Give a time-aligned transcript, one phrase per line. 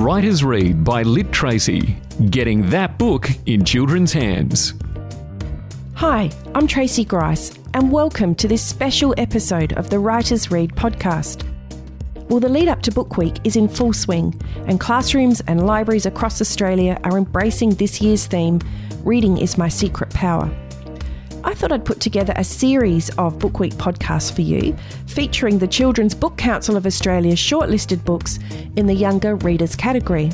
[0.00, 1.94] Writers Read by Lit Tracy.
[2.30, 4.72] Getting that book in children's hands.
[5.92, 11.46] Hi, I'm Tracy Grice, and welcome to this special episode of the Writers Read podcast.
[12.30, 16.06] Well, the lead up to Book Week is in full swing, and classrooms and libraries
[16.06, 18.58] across Australia are embracing this year's theme
[19.04, 20.50] Reading is My Secret Power.
[21.42, 25.66] I thought I'd put together a series of Book Week podcasts for you, featuring the
[25.66, 28.38] Children's Book Council of Australia's shortlisted books
[28.76, 30.30] in the younger readers category.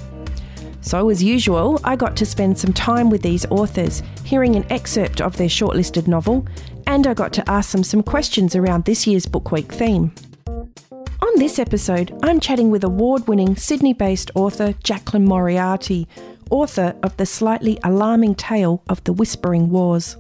[0.81, 5.21] So, as usual, I got to spend some time with these authors, hearing an excerpt
[5.21, 6.47] of their shortlisted novel,
[6.89, 10.13] and I got to ask them some questions around this year's Book Week theme.
[10.49, 16.09] On this episode, I'm chatting with award winning Sydney based author Jaclyn Moriarty,
[16.51, 20.17] author of the slightly alarming tale of the Whispering Wars.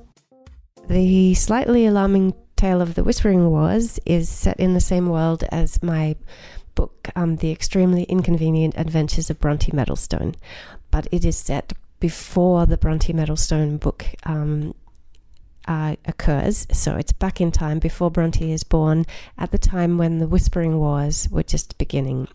[0.88, 5.82] The slightly alarming tale of the Whispering Wars is set in the same world as
[5.82, 6.14] my
[6.76, 10.36] book, um, The Extremely Inconvenient Adventures of Bronte Mettlestone,
[10.92, 14.74] but it is set before the Bronte Mettlestone book um,
[15.66, 16.68] uh, occurs.
[16.70, 19.06] So it's back in time before Bronte is born,
[19.36, 22.28] at the time when the Whispering Wars were just beginning.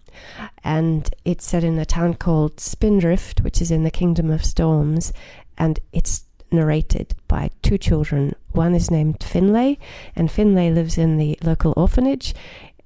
[0.62, 5.14] And it's set in a town called Spindrift, which is in the Kingdom of Storms,
[5.58, 8.36] and it's narrated by two children.
[8.52, 9.80] One is named Finlay,
[10.16, 12.34] and Finlay lives in the local orphanage,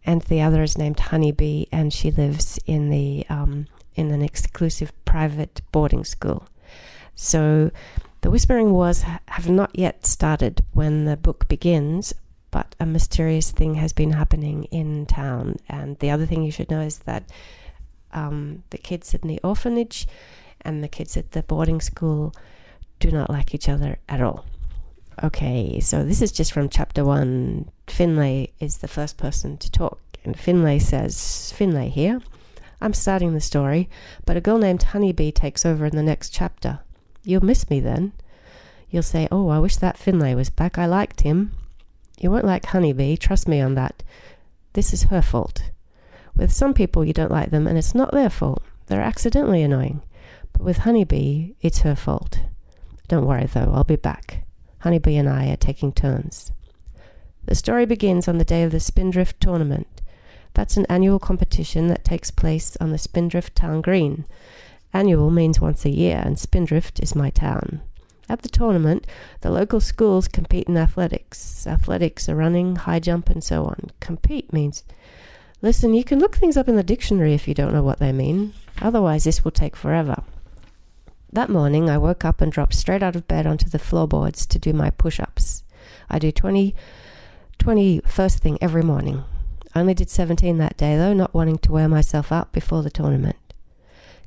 [0.05, 4.91] and the other is named Honeybee, and she lives in the um, in an exclusive
[5.05, 6.47] private boarding school.
[7.15, 7.71] So,
[8.21, 12.13] the Whispering Wars have not yet started when the book begins,
[12.51, 15.57] but a mysterious thing has been happening in town.
[15.69, 17.29] And the other thing you should know is that
[18.11, 20.07] um, the kids in the orphanage
[20.61, 22.33] and the kids at the boarding school
[22.99, 24.45] do not like each other at all.
[25.23, 27.69] Okay, so this is just from chapter one.
[27.87, 32.21] Finlay is the first person to talk, and Finlay says, Finlay here.
[32.81, 33.89] I'm starting the story,
[34.25, 36.79] but a girl named Honeybee takes over in the next chapter.
[37.23, 38.11] You'll miss me then.
[38.89, 40.77] You'll say, Oh, I wish that Finlay was back.
[40.77, 41.53] I liked him.
[42.19, 44.03] You won't like Honeybee, trust me on that.
[44.73, 45.71] This is her fault.
[46.35, 48.61] With some people, you don't like them, and it's not their fault.
[48.87, 50.01] They're accidentally annoying.
[50.51, 52.41] But with Honeybee, it's her fault.
[53.07, 54.43] Don't worry though, I'll be back.
[54.79, 56.51] Honeybee and I are taking turns.
[57.45, 60.01] The story begins on the day of the Spindrift tournament.
[60.53, 64.25] That's an annual competition that takes place on the Spindrift Town Green.
[64.93, 67.81] Annual means once a year, and Spindrift is my town.
[68.27, 69.05] At the tournament,
[69.41, 71.67] the local schools compete in athletics.
[71.67, 73.91] Athletics are running, high jump, and so on.
[73.99, 74.83] Compete means.
[75.61, 78.11] Listen, you can look things up in the dictionary if you don't know what they
[78.11, 78.53] mean.
[78.81, 80.23] Otherwise, this will take forever.
[81.35, 84.57] That morning, I woke up and dropped straight out of bed onto the floorboards to
[84.57, 85.65] do my push ups.
[86.09, 86.73] I do 20,
[87.59, 89.25] 20 first thing every morning.
[89.73, 92.89] I only did 17 that day, though, not wanting to wear myself out before the
[92.89, 93.35] tournament.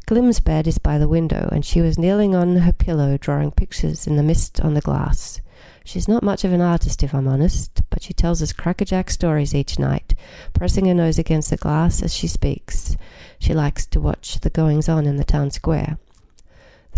[0.05, 4.07] Glim's bed is by the window, and she was kneeling on her pillow drawing pictures
[4.07, 5.41] in the mist on the glass.
[5.87, 9.55] She's not much of an artist, if I'm honest, but she tells us crackerjack stories
[9.55, 10.15] each night,
[10.53, 12.99] pressing her nose against the glass as she speaks.
[13.39, 15.97] She likes to watch the goings on in the town square.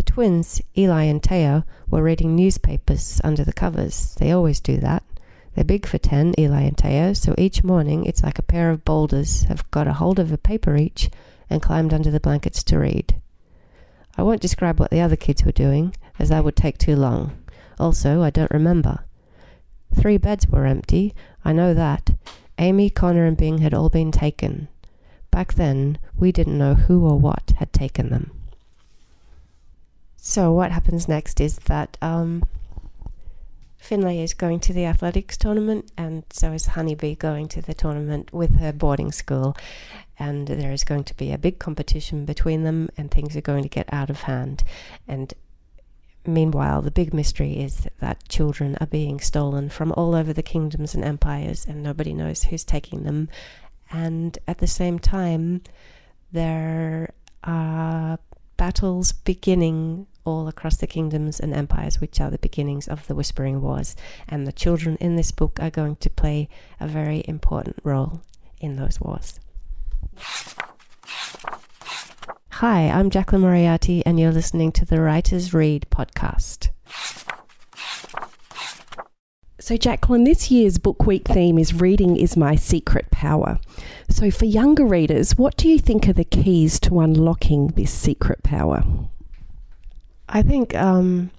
[0.01, 4.15] The twins, Eli and Teo, were reading newspapers under the covers.
[4.15, 5.03] They always do that.
[5.55, 8.83] They're big for ten, Eli and Teo, so each morning it's like a pair of
[8.83, 11.11] boulders have got a hold of a paper each
[11.51, 13.21] and climbed under the blankets to read.
[14.17, 17.37] I won't describe what the other kids were doing, as that would take too long.
[17.79, 19.01] Also, I don't remember.
[19.95, 22.13] Three beds were empty, I know that.
[22.57, 24.69] Amy, Connor, and Bing had all been taken.
[25.31, 28.31] Back then, we didn't know who or what had taken them.
[30.23, 32.45] So what happens next is that um,
[33.79, 38.31] Finlay is going to the athletics tournament, and so is Honeybee going to the tournament
[38.31, 39.57] with her boarding school.
[40.19, 43.63] And there is going to be a big competition between them, and things are going
[43.63, 44.63] to get out of hand.
[45.09, 45.33] And
[46.27, 50.95] meanwhile, the big mystery is that children are being stolen from all over the kingdoms
[50.95, 53.31] and empires, and nobody knows who's taking them.
[53.91, 55.63] And at the same time,
[56.31, 58.19] there are
[58.59, 63.61] battles beginning all across the kingdoms and empires, which are the beginnings of the Whispering
[63.61, 63.97] Wars.
[64.29, 68.23] And the children in this book are going to play a very important role
[68.61, 69.41] in those wars.
[72.55, 76.69] Hi, I'm Jaclyn Moriarty, and you're listening to the Writers Read podcast.
[79.59, 83.61] So, Jaclyn, this year's Book Week theme is Reading is My Secret Power.
[84.09, 88.43] So, for younger readers, what do you think are the keys to unlocking this secret
[88.43, 88.83] power?
[90.33, 91.33] I think um,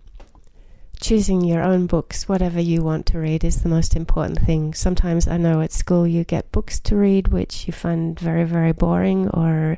[1.00, 4.74] choosing your own books, whatever you want to read, is the most important thing.
[4.74, 8.74] Sometimes I know at school you get books to read which you find very, very
[8.74, 9.78] boring or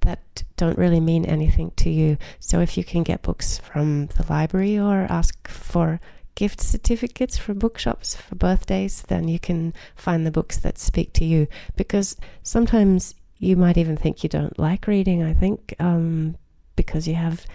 [0.00, 2.18] that don't really mean anything to you.
[2.40, 6.00] So if you can get books from the library or ask for
[6.34, 11.24] gift certificates for bookshops for birthdays, then you can find the books that speak to
[11.24, 11.46] you.
[11.76, 15.22] Because sometimes you might even think you don't like reading.
[15.22, 16.36] I think um,
[16.74, 17.46] because you have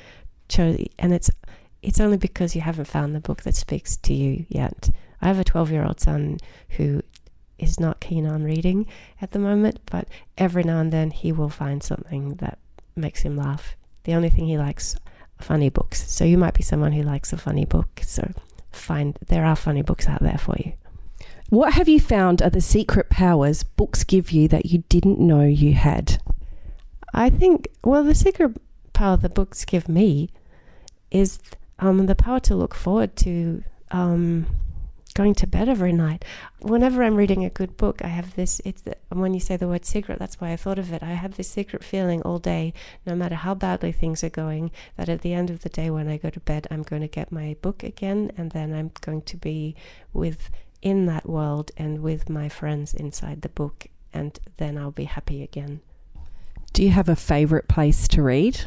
[0.53, 1.29] chosen, and it's
[1.81, 4.89] it's only because you haven't found the book that speaks to you yet.
[5.21, 6.37] I have a 12 year old son
[6.69, 7.01] who
[7.59, 8.87] is not keen on reading
[9.21, 10.07] at the moment, but
[10.37, 12.57] every now and then he will find something that
[12.95, 13.75] makes him laugh.
[14.03, 14.95] The only thing he likes
[15.39, 16.09] are funny books.
[16.11, 18.01] So you might be someone who likes a funny book.
[18.03, 18.31] So
[18.71, 20.73] find there are funny books out there for you.
[21.49, 25.43] What have you found are the secret powers books give you that you didn't know
[25.43, 26.21] you had?
[27.13, 28.57] I think well the secret
[28.93, 30.29] power the books give me
[31.13, 31.39] is
[31.79, 34.47] um, the power to look forward to um,
[35.13, 36.25] going to bed every night.
[36.59, 38.59] Whenever I'm reading a good book, I have this.
[38.65, 41.03] It's when you say the word secret, that's why I thought of it.
[41.03, 42.73] I have this secret feeling all day,
[43.05, 46.07] no matter how badly things are going, that at the end of the day, when
[46.07, 49.21] I go to bed, I'm going to get my book again, and then I'm going
[49.21, 49.75] to be
[50.11, 50.49] with
[50.81, 55.43] in that world and with my friends inside the book, and then I'll be happy
[55.43, 55.81] again.
[56.73, 58.65] Do you have a favorite place to read?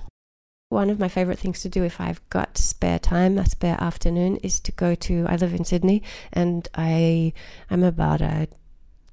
[0.69, 4.37] One of my favorite things to do if I've got spare time, a spare afternoon,
[4.39, 5.25] is to go to.
[5.29, 6.03] I live in Sydney,
[6.33, 7.33] and I
[7.71, 8.49] I'm about a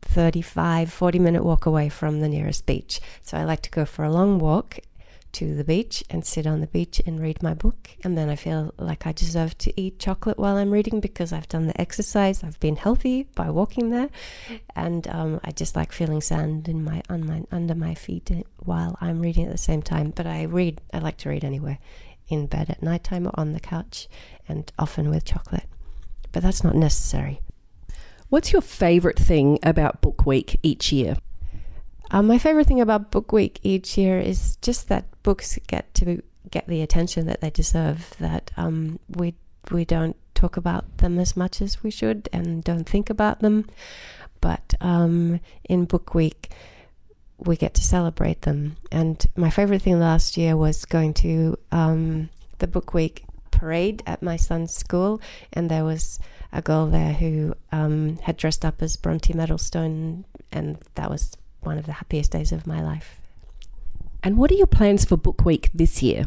[0.02, 3.00] 35, 40 minute walk away from the nearest beach.
[3.22, 4.80] So I like to go for a long walk
[5.34, 7.90] to the beach and sit on the beach and read my book.
[8.04, 11.50] And then I feel like I deserve to eat chocolate while I'm reading because I've
[11.50, 12.44] done the exercise.
[12.44, 14.10] I've been healthy by walking there,
[14.76, 18.98] and um, I just like feeling sand in my, on my under my feet while
[19.02, 20.12] I'm reading at the same time.
[20.16, 20.82] But I read.
[20.94, 21.80] I like to read anywhere,
[22.28, 24.08] in bed at night time or on the couch,
[24.48, 25.66] and often with chocolate.
[26.32, 27.42] But that's not necessary.
[28.30, 31.18] What's your favorite thing about Book Week each year?
[32.14, 36.22] Um, my favorite thing about Book Week each year is just that books get to
[36.52, 38.14] get the attention that they deserve.
[38.20, 39.34] That um, we
[39.72, 43.66] we don't talk about them as much as we should, and don't think about them.
[44.42, 46.52] But um, in Book Week,
[47.40, 48.78] we get to celebrate them.
[48.92, 52.30] And my favorite thing last year was going to um,
[52.60, 55.20] the Book Week parade at my son's school,
[55.52, 56.20] and there was
[56.52, 61.78] a girl there who um, had dressed up as Bronte Mettlestone, and that was one
[61.78, 63.20] of the happiest days of my life.
[64.22, 66.26] And what are your plans for Book Week this year?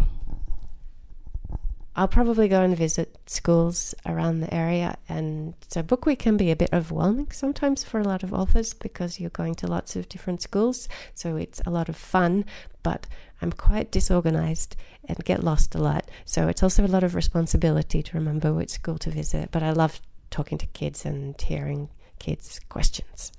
[1.98, 4.98] I'll probably go and visit schools around the area.
[5.08, 8.74] And so, Book Week can be a bit overwhelming sometimes for a lot of authors
[8.74, 10.90] because you're going to lots of different schools.
[11.14, 12.44] So, it's a lot of fun,
[12.82, 13.06] but
[13.40, 14.76] I'm quite disorganized
[15.08, 16.10] and get lost a lot.
[16.26, 19.50] So, it's also a lot of responsibility to remember which school to visit.
[19.50, 21.88] But I love talking to kids and hearing
[22.18, 23.32] kids' questions.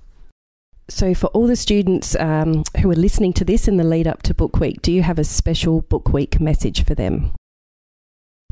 [0.90, 4.22] So, for all the students um, who are listening to this in the lead up
[4.22, 7.32] to Book Week, do you have a special Book Week message for them?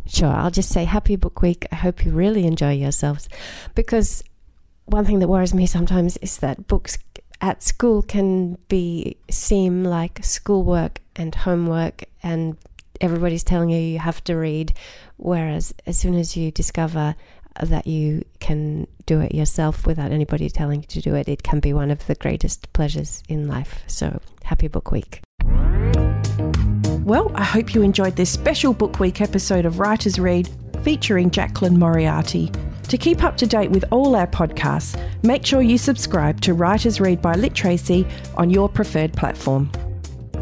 [0.07, 1.67] Sure, I'll just say Happy Book Week.
[1.73, 3.29] I hope you really enjoy yourselves.
[3.75, 4.23] Because
[4.85, 6.99] one thing that worries me sometimes is that books
[7.41, 12.57] at school can be seem like schoolwork and homework and
[13.01, 14.73] everybody's telling you you have to read
[15.19, 17.15] whereas as soon as you discover
[17.63, 21.61] that you can do it yourself without anybody telling you to do it, it can
[21.61, 23.83] be one of the greatest pleasures in life.
[23.87, 25.21] So, happy Book Week.
[27.05, 30.51] Well, I hope you enjoyed this special Book Week episode of Writers Read
[30.83, 32.51] featuring Jaclyn Moriarty.
[32.89, 37.01] To keep up to date with all our podcasts, make sure you subscribe to Writers
[37.01, 39.71] Read by Lit Tracy on your preferred platform.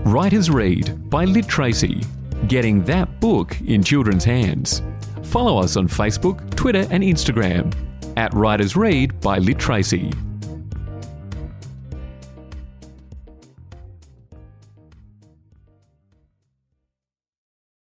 [0.05, 2.03] Writers Read by Lit Tracy,
[2.49, 4.83] getting that book in children's hands.
[5.25, 7.75] Follow us on Facebook, Twitter, and Instagram
[8.17, 10.13] at Writers Read by Lit Tracy.